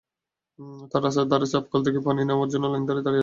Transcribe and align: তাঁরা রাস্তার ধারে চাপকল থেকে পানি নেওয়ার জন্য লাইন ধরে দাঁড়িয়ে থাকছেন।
তাঁরা 0.91 1.05
রাস্তার 1.05 1.27
ধারে 1.31 1.47
চাপকল 1.53 1.79
থেকে 1.85 1.99
পানি 2.07 2.21
নেওয়ার 2.23 2.49
জন্য 2.53 2.65
লাইন 2.65 2.83
ধরে 2.83 3.01
দাঁড়িয়ে 3.01 3.07
থাকছেন। 3.07 3.19